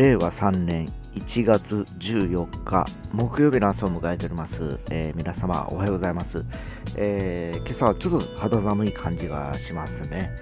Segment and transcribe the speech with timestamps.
[0.00, 6.42] 令和3年1月14日木曜日の朝を迎えております、えー、皆様おはようございます、
[6.96, 10.34] えー、今朝はちょっと肌寒い感じがしますね、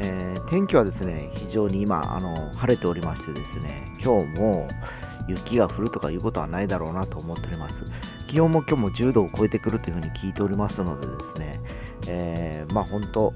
[0.00, 4.68] えー、天気はですね非常に今あの晴れておりましてですね今日も
[5.28, 7.84] 雪が降るとかいうことはないだろうなと思っております。
[8.28, 11.60] 気温も今日も10度を超えてくるというふうに聞いておりますのでですね、
[12.06, 13.32] えー、まあ本当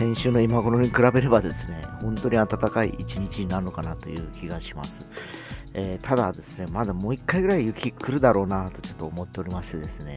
[0.00, 5.10] 先週の今頃に比べればですね、本当に暖かい一日になるのかなという気がします。
[5.74, 10.14] えー、ただですね、まだもう一回ぐらい雪来るだろうなとちょっと思っておりましてですね、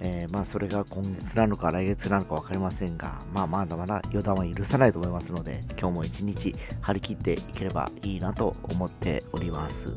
[0.00, 9.94] えー、まあそれが今月なのか来月なのか分かりませんが、まあまだまだ予断は許さないと思いますので、今日も一日張り切っていければいいなと思っております。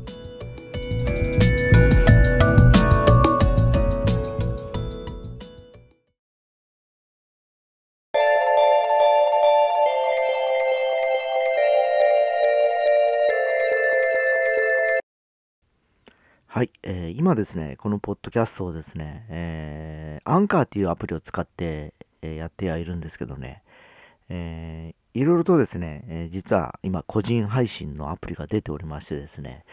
[16.96, 21.92] えー、今ですね、このポッドキャストをですね、え、アンカーっていうアプリを使って、
[22.22, 23.64] え、やってはいるんですけどね、
[24.28, 29.64] えー、いろいろとですね、え、実は今個人配信のアプリが出ておりましてですね、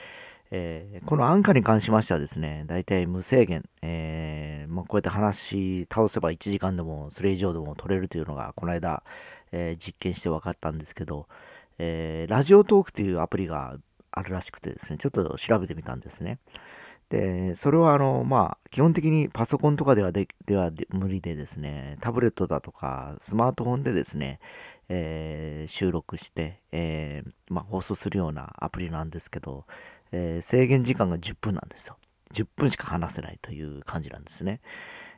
[0.49, 9.03] えー、このアンカーに関しましてはですね、大体無制限、えーまあ、こうやって話し倒せば1時間でもそれ以上でも取れるというのがこの間、
[9.51, 11.27] えー、実験して分かったんですけど、
[11.77, 13.77] え、ラジオトークっていうアプリが
[14.09, 16.39] あるらしくてですね、ちょっと調べてみたんですね。
[17.11, 24.39] で、それはあの、まあ、基本的にパソコンとかではででは無理でですね、タブレットだとかスマートフォンでですね、
[24.87, 29.65] えー、収録して、えー、まあ、放送するようなアプリなんですけど、
[30.13, 31.97] えー、制限時間が10分なんですよ。
[32.33, 34.61] 10分しか話せないという感じなんですね。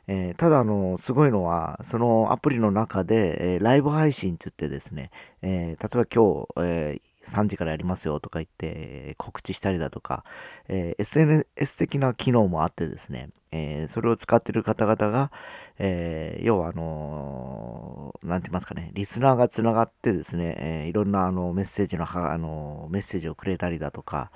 [0.08, 5.10] えー、ただあのすごいのはそのアプリの中で、えー、ライブ配信って言ってですね、
[5.42, 10.24] え、例えば今日、え3時からやりますよとか言って告知したりだとか、
[10.68, 15.30] えー、SNS 的な機能もあってですね、えー、それを使ってる方々が、
[15.78, 24.30] えー、要はあのー、なんて言いますかね、リスナーがつながってですね、えいろんなあのメッセージのあのメッセージをくれたりだとか、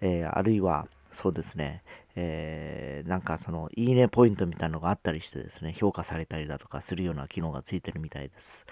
[0.00, 1.82] えあるいはそうですね、
[2.16, 8.66] えー、なんかそのいいねポイントみたいなのがあったりしてですね、評価されたりだとかするような機能がついてるみたいです。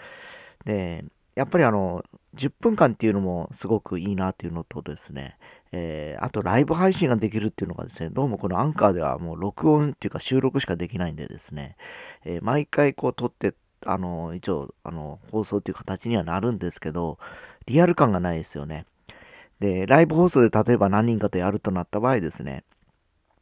[0.65, 1.05] で、
[1.39, 2.05] やっぱりあの、
[2.35, 5.37] 10分間っていうのもすごくいいなっていうのとですね、
[5.71, 11.77] えー、あとライブ配信ができるっていうのがですね、どうもこのアンカーではもう録音っていうか収録しかできないんでですね、
[12.25, 13.55] えー、毎回こう撮って、
[13.87, 17.19] あの、一応、あの、放送っていう形にはなるんですけど、
[17.67, 18.85] リアル感がないですよね。
[19.61, 22.65] で、ライブ放送で例えば何人かとやるとなった場合ですね、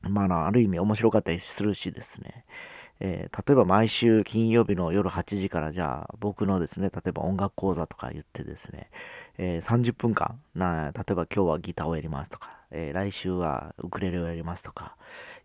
[0.02, 2.44] まあ、ある意味面白かったりするしですね、
[3.00, 8.90] えー、例えば毎週金曜日の夜8時からじゃあ僕のですね、例えば音楽講座とか言ってですね、
[9.38, 14.96] えー、30分間な、例えば今日はギターをやりますとか、えー、来週はウクレレをやりますとか、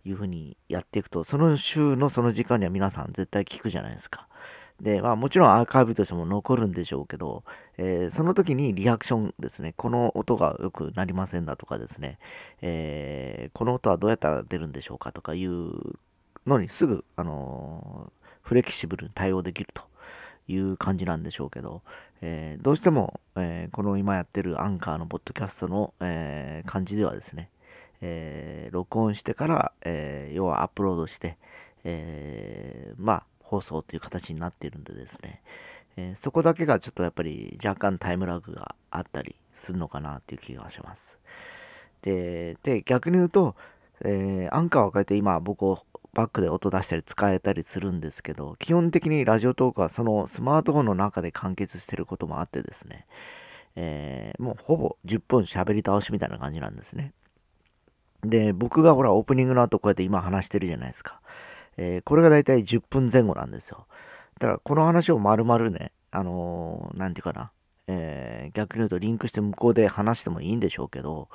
[0.06, 4.28] いうふうにやっていくと、その週のその時間には皆さん絶対聞くじゃないですか。
[4.80, 7.44] で、まあもちろんアーカイブとしても残るんでしょうけど、
[7.78, 12.18] えー、その時にリアクションですね、この音がよくなりませんだとかですね、
[12.62, 15.72] えー、この音はどうやったら出るんでしょうかとかいう
[16.46, 19.84] のにすぐ、あのフレキシブルに対応できると
[20.48, 21.82] いう感じなんでしょうけど、
[22.22, 27.50] えー、どうしても、えー、この今やってるアンカーのポッドキャストの、えー、感じではですね、
[28.02, 31.38] え録音してから、え要はアップロードして、
[31.84, 35.42] えまあ、放送という形になっているんでですね、
[35.98, 41.20] えそこだけがちょっとやっぱり若干タイムラグがあったりするのかなっていう気がします。
[42.02, 43.56] で、で逆に言うと、
[44.04, 45.80] えアンカーを変えて今僕を
[46.14, 53.06] バックで音出したり使えたりするんですけど、基本的にラジオトークはそのスマートフォンの中で完結してることもあってですね、
[53.76, 57.14] えー、もうほぼ10分喋り倒しみたいな感じなんですね。
[58.24, 61.22] で、僕がほらオープニングの後こうやって今話してるじゃないですか。
[61.78, 63.88] えー、これがだいたい10分前後なんですよ。
[64.40, 67.52] だからこの話を丸々ね、あのー、なんていうかな、
[67.88, 71.30] えー、逆に言うとリンクして向こうで話してもいいんでしょうけど、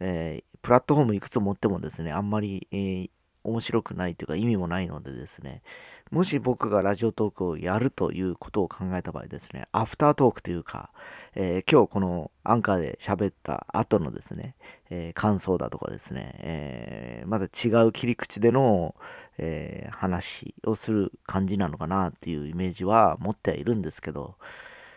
[0.00, 3.10] えー、プラットフォームいくつ持ってもですね、あんまり、えー、
[3.44, 5.62] 面白くないというか意味もないのでですね、
[6.10, 10.90] もし僕がラジオトークをやるということを考えた場合ですね、アフタートークというか、
[11.34, 14.54] えー、今日このアンカーで喋った後のですね、
[14.90, 18.94] えー、感想だとかですね、えー、また違う切り口での、
[19.40, 24.34] え話をする感じなのかなっていうイメージは持ってはいるんですけど、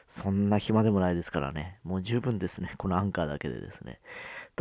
[0.08, 4.02] そんな暇でもないですからね、もう十分ですね、このアンカーだけでですね。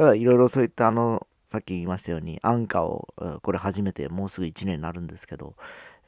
[0.00, 5.56] ただいろいろそういったあの、さっき言いましたように、アンカーを、これ初めてもうすぐ1年になるんですけど、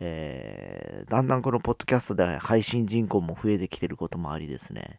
[0.01, 4.99] えー、だんだんこのポッドキャストで配信人口も増えてきてることもありですね、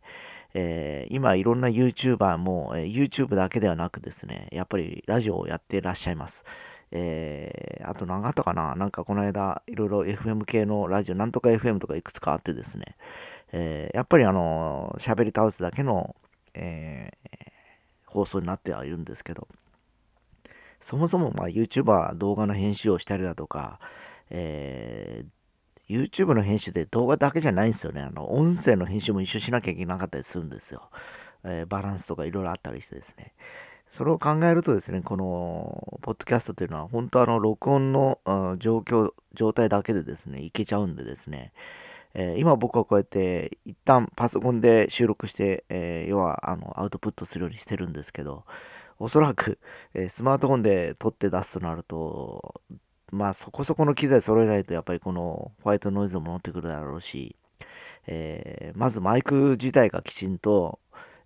[0.54, 6.45] えー、今いろんな YouTuber も、えー、YouTube だけではなくですね、やっぱりラジオをやってらっしゃいます。
[6.92, 8.75] えー、あと何があったかな？
[8.75, 12.95] なんかこの間いろいろ FM 系のラジオ、なんとか FM とかいくつかあってですね、
[13.54, 16.16] えー、やっぱりあの、喋り倒すだけの、
[16.54, 17.53] えー、
[18.13, 19.48] 放送になってはいるんですけど、
[20.80, 23.80] そもそもまあ YouTuber 動画の編集をしたりだとか、
[24.30, 28.01] えー、YouTube の編集で動画だけじゃないんですよね。
[28.01, 30.89] あの、音声の編集も一緒しなきゃいけなかったりするんですよ。
[31.44, 33.33] えー、バランスとかいろいろあったりしてですね。
[33.89, 38.19] それを考えるとですね、この、ポッドキャストというのは、本当あの、録音の、
[38.57, 41.54] 状況、状態だけでですね、いけちゃうんでですね、
[42.15, 48.45] えー、今僕はこうやって一旦パソコンで収録して、えー、要はあのアウトプットするようにしてるんですけど、
[49.00, 49.60] おそらく、
[49.94, 52.62] えー、スマートフォンで撮って出すとなると、
[53.12, 57.36] まあそこそこの機材揃えないとやっぱりこのホワイトノイズも乗ってくるだろうし、
[58.07, 60.80] えまずマイク自体がきちんと、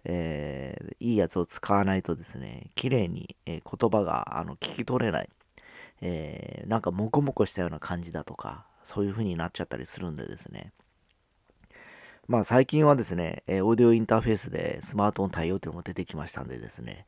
[0.05, 5.29] えいいやつを使わないとですね、綺麗に、え言葉があの聞き取れない、
[6.01, 10.71] えなんかモコモコしたような感じだとか、そういう風になっちゃったりするんでですね。
[12.27, 17.05] まあ最近はですね、えオーディオインターフェースでスマートフォン対応というのも出てきましたんでですね、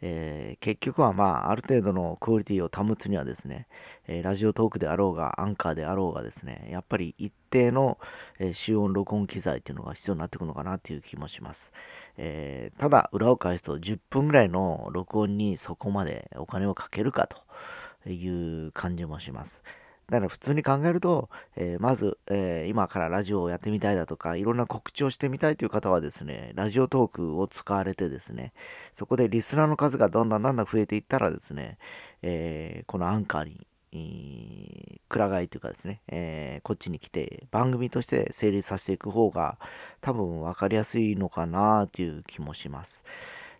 [0.00, 3.66] えー、結局はまあある程度のクオリティを保つにはですね、
[4.06, 7.98] え、ラジオトークであろうがアンカーであろうがですねやっぱり一定の、
[8.38, 11.72] え、集音録音機材っていうのが必要になってくるのかなっていう気もします、
[12.16, 19.62] えただ裏を返すと10分ぐらいの録音にそこまでお金をかけるかという感じもします。
[20.10, 28.54] だから普通に考えると、えー、まず、えー、今からラジオをやってみたいだとか、いろんな告知をしてみたいという方はですね、ラジオトークを使われてですね、
[28.94, 31.76] そこでリスナーの数がどんどんだんだん増えていったらですね、
[32.22, 39.58] えー、このアンカーに、えー、くら替えというかですね、え、こっちに来て番組として成立させていく方が
[40.00, 43.04] 多分分かりやすいのかなという気もします。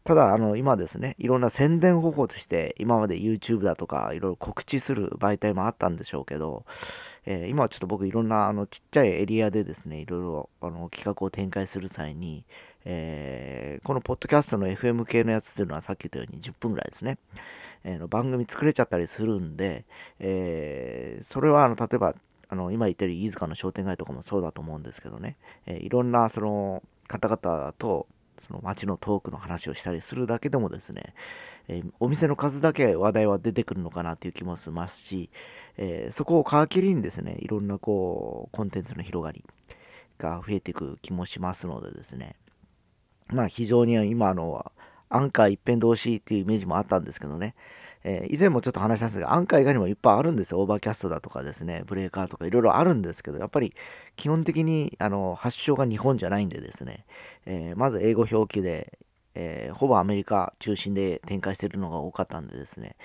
[0.09, 6.65] ただ、あの、今ですね、いろんな宣伝方法として、今まで YouTube だとか、いろいろ告知する媒体もあったんでしょうけど、
[7.27, 12.47] えー、今はちょっと僕、いろんな、あの、ちっちゃいエリアでですね、いろいろ、あの、企画を展開する際に、
[12.87, 17.19] えー、このポッドキャストの FM 系のやつっていうのは、さっき言ったように10分ぐらいですね。
[17.85, 19.85] えー、の番組作れちゃったりするんで、
[20.21, 22.15] えー、それは、あの、例えば、
[22.49, 28.07] あの、今言ったように、飯塚の商店街とかもそうだと思うんですけどね、えいろんな、その、方々と、
[28.39, 31.15] その街のトークの話をしたりするだけでもですね、
[31.69, 35.31] えー、お店の数だけ話題は出てくるのかなという気もしますし、
[35.77, 39.45] えー、そこを皮切りにですね、いろんなこう、コンテンツの広がり
[40.19, 42.37] が増えていく気もしますのでですね、
[43.29, 44.73] まあ非常に今の
[45.11, 47.55] アンカー一辺同士っていうイメージもあったんですけどね、
[48.05, 50.61] えー、以前もちょっと話したんですが、アンカー以外にもいっぱいあるんですよ。
[50.61, 53.75] Overcast だとかですね、ブレーカーとかいろいろあるんですけど、やっぱり
[54.17, 57.05] 基本的にあの発祥が日本じゃないんでですね、
[57.47, 58.99] えー、まず英語表記で、
[59.35, 62.97] えー、ほぼアメリカ中心で展開してるのが多かったんでですね、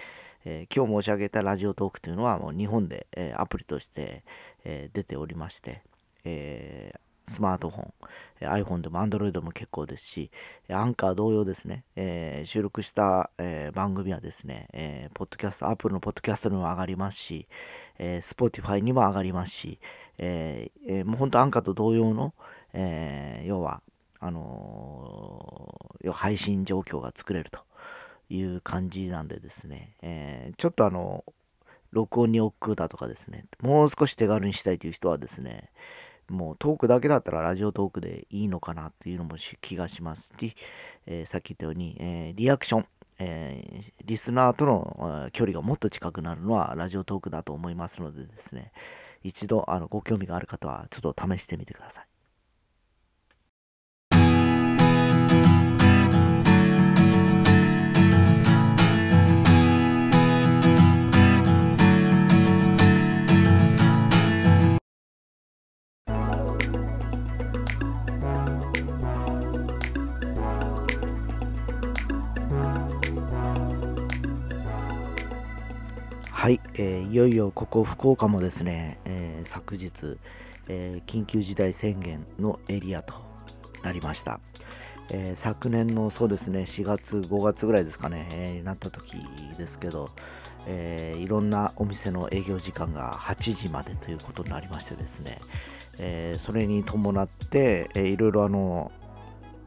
[0.46, 4.24] え今日申し上げたラジオトークというのはもう日本で、えアプリとして、
[4.66, 5.84] え出ておりまして、
[6.26, 6.94] え
[7.28, 7.94] スマートフォン、
[8.40, 10.32] iPhone でも Android でも結構ですし、
[10.70, 17.48] アンカー同様ですね、えー、収録した、えー、番組はですね、えー、ポッドキャスト、Apple のポッドキャストにも上がりますし、
[18.00, 19.80] えー、Spotify にも上がりますし、
[20.18, 22.34] えー、もう本当アンカーと同様の、
[22.74, 23.82] え要は、
[24.20, 27.60] あの配信状況が作れると
[28.30, 31.24] いう感じなんでですね、えちょっとあの、
[31.94, 35.70] 録音に億劫だとかですね、もう少し手軽にしたいという人はですね、
[36.30, 40.34] もうトークだけだったらラジオトークでいいのかなっていうのも気がします。
[40.40, 40.56] し、
[41.06, 42.86] えー、さっき言ったように、えー、リアクション、
[43.20, 48.72] えー、リスナーとの距離がもっと近くなるのはラジオトークだと思いますのでですね、
[49.24, 52.13] 一度あのご興味がある方はちょっと試してみてください。
[76.44, 80.18] はい、えー、いよいよここ福岡もですね、えー、昨日、
[80.68, 83.14] えー、緊急事態宣言のエリアと
[83.82, 84.42] なりました。
[85.14, 89.16] え昨年のそうですね、4月、5月ぐらいですかね、えなった時
[89.58, 90.10] ですけど、
[90.68, 95.40] えいろんなお店の営業時間が8時までということになりましてですね、
[95.98, 98.92] えそれに伴って、えー、いろいろあの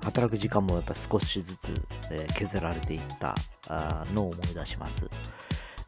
[0.05, 1.73] 働く時間もやっぱ少しずつ、
[2.11, 3.35] え削られていった
[4.13, 5.09] のを思い出します。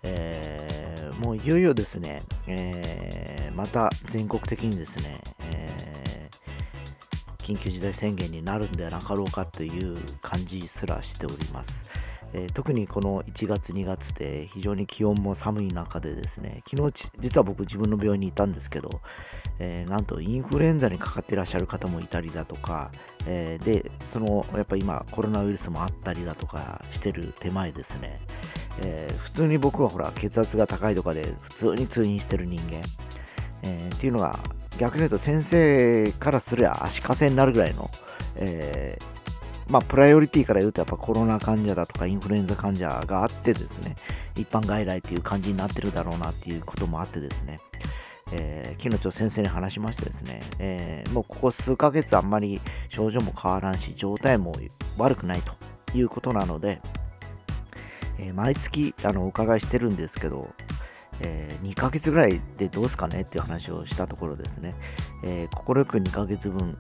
[0.03, 11.87] えー、もういよいよですね、えー、また全国的にですね、えー、緊急事態宣言になるんではなかろうかという感じすらしております。
[12.33, 19.01] えー、特にこの1月2月で非常に気温も寒い中でですね昨日実は僕自分の病院にいたんですけど、
[19.59, 22.93] えー、なんとインフルエンザにかかってらっしゃる方もいたりだとか、
[23.27, 28.21] えー、でそのやっぱ今コロナウイルスもあったりだとかしてる手前ですね、
[28.83, 32.81] え普通に僕はほら血圧が高いとかで普通に通院してる人間、
[33.63, 34.39] えっていうのが
[34.79, 37.91] 逆に言うと先生からすりゃ足かせになるぐらいの、
[38.37, 43.97] えー、まあ、プライオリティから言うとやっぱコロナ患者だとかインフルエンザ患者があってですね、
[44.37, 47.61] 一般外来っていう感じになってるだろうなっていうこともあってですね、
[48.33, 54.53] えー、昨日ちょ先生に話しましてですね、えー、もうここ数ヶ月あんまり症状も変わらんし、状態も
[54.97, 55.53] 悪くないと
[55.97, 56.81] いうことなので、
[58.19, 60.51] えー、毎月あのお伺いしてるんですけど、
[61.21, 63.23] えー、2ヶ月ぐらいでどうすかね？
[63.23, 64.75] っていう話をしたところですね、
[65.25, 66.79] えー、快く2ヶ月分、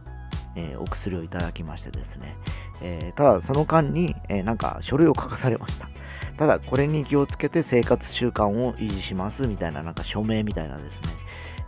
[0.56, 2.36] えー、お薬をいただきましてですね、
[2.80, 5.88] えー、ただその間に、え、なんか書類を書かされました。
[6.36, 11.08] ただこれに気をつけて生活習慣を維持しますみたいななんか署名みたいなですね、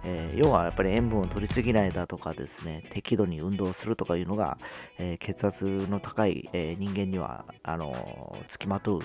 [0.04, 4.58] えー、要はやっぱり塩分を取りすぎないだとかですね、適度に運動するとかいうのが、
[4.98, 9.00] えー、血圧の高い、えー、人間にはあのー、付きまとう、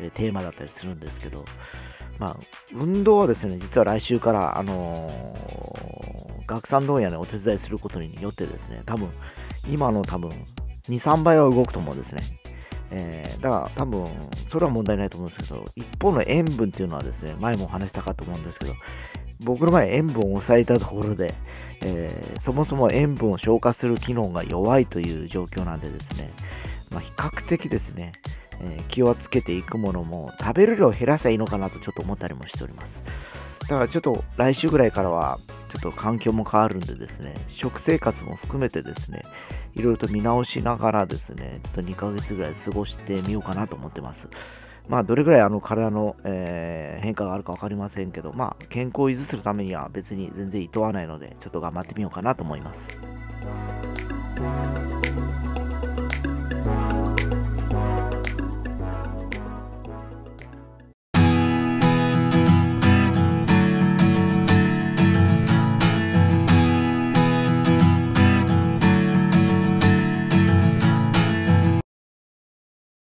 [0.00, 1.44] えテーマだったりするんですけど、
[2.18, 2.36] まあ、
[2.72, 5.36] 運動はですね、実は来週から、あの
[6.46, 9.10] 学産問屋でお手伝いすることによってですね、多分、
[9.68, 10.44] 今の多分、2、
[10.88, 12.22] 3倍は動くと思うんですね。
[12.94, 14.04] えー、だから多分、
[14.46, 18.74] それは問題ないと思うんですけど、一方の塩分っていうのはですね、前もお話したかと思うんですけど、
[19.44, 21.34] 僕の場合塩分を抑えたところで、
[21.82, 26.32] えー、そもそも塩分を消化する機能が弱いという状況なんでですね、
[26.90, 28.12] まあ、比較的ですね、
[28.60, 33.02] えー、気をつけていくものも食べる量を減らせばいいのかなとちょっと思ったりもしております。
[33.62, 39.22] だからちょっと来週ぐらいからはちょっと環境も変わるんでですね、食生活も含めてですね、
[39.74, 44.28] いろいろと見直しながらですね、ちょっと2ヶ月ぐらい過ごしてみようかなと思ってます。
[44.88, 52.98] まあ、どれぐらいあの体の、えー、変化があるか分かりませんけど、まあ、健康を維持するためには別に全然厭わないので、ちょっと頑張ってみようかなと思います。